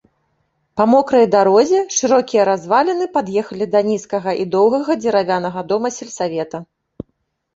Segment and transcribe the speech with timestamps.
[0.79, 6.57] Па мокрай дарозе шырокія разваліны пад'ехалі да нізкага і доўгага дзеравянага дома сельсавета.